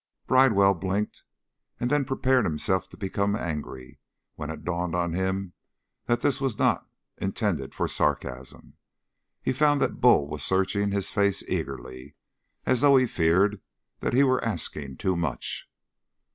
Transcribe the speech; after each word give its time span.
Bridewell 0.25 0.73
blinked, 0.73 1.21
and 1.79 1.91
then 1.91 2.05
prepared 2.05 2.43
himself 2.45 2.89
to 2.89 2.97
become 2.97 3.35
angry, 3.35 3.99
when 4.33 4.49
it 4.49 4.63
dawned 4.65 4.95
on 4.95 5.13
him 5.13 5.53
that 6.07 6.21
this 6.21 6.41
was 6.41 6.57
not 6.57 6.89
intended 7.19 7.75
for 7.75 7.87
sarcasm. 7.87 8.77
He 9.43 9.53
found 9.53 9.79
that 9.79 10.01
Bull 10.01 10.25
was 10.27 10.41
searching 10.41 10.89
his 10.89 11.11
face 11.11 11.43
eagerly, 11.47 12.15
as 12.65 12.81
though 12.81 12.97
he 12.97 13.05
feared 13.05 13.61
that 13.99 14.13
he 14.13 14.23
were 14.23 14.43
asking 14.43 14.97
too 14.97 15.15
much. 15.15 15.69